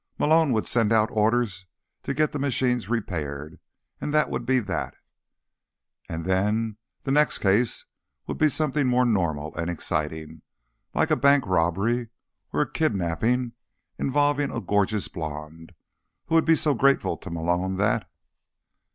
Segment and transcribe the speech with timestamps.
[0.17, 1.67] Malone would send out orders
[2.01, 3.59] to get the machines repaired,
[3.99, 4.95] and that would be that.
[6.09, 7.85] And then the next case
[8.25, 10.41] would be something both normal and exciting,
[10.95, 12.07] like a bank robbery
[12.51, 13.51] or a kidnapping
[13.99, 15.75] involving a gorgeous blonde
[16.25, 18.09] who would be so grateful to Malone that....